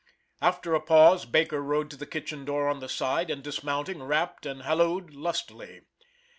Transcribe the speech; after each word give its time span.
After 0.41 0.73
a 0.73 0.81
pause, 0.81 1.25
Baker 1.27 1.61
rode 1.61 1.91
to 1.91 1.95
the 1.95 2.07
kitchen 2.07 2.43
door 2.43 2.67
on 2.67 2.79
the 2.79 2.89
side, 2.89 3.29
and 3.29 3.43
dismounting, 3.43 4.01
rapped 4.01 4.47
and 4.47 4.63
halloed 4.63 5.11
lustily. 5.13 5.81